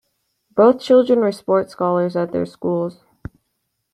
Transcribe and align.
Both 0.55 0.79
children 0.79 1.19
were 1.19 1.31
sports 1.31 1.73
scholars 1.73 2.15
at 2.15 2.31
their 2.31 2.47
schools. 2.47 3.01